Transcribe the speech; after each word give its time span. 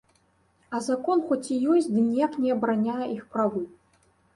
А 0.77 0.81
закон 0.87 1.21
хоць 1.29 1.47
і 1.57 1.59
ёсць, 1.75 1.93
ды 1.93 2.09
ніяк 2.09 2.33
не 2.47 2.59
абараняе 2.59 3.03
іх 3.17 3.23
правы. 3.37 3.69